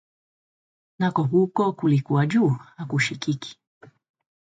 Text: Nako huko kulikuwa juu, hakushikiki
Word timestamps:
Nako 0.99 1.23
huko 1.23 1.73
kulikuwa 1.73 2.25
juu, 2.25 2.49
hakushikiki 2.75 3.59